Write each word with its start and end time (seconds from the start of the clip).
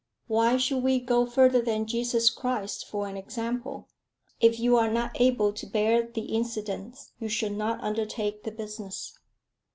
Why 0.25 0.57
should 0.57 0.81
we 0.81 0.99
go 0.99 1.27
further 1.27 1.61
than 1.61 1.85
Jesus 1.85 2.31
Christ 2.31 2.87
for 2.87 3.07
an 3.07 3.15
example? 3.17 3.87
If 4.39 4.59
you 4.59 4.75
are 4.75 4.89
not 4.89 5.11
able 5.21 5.53
to 5.53 5.67
bear 5.67 6.07
the 6.07 6.23
incidents, 6.33 7.11
you 7.19 7.29
should 7.29 7.55
not 7.55 7.83
undertake 7.83 8.41
the 8.41 8.49
business." 8.49 9.19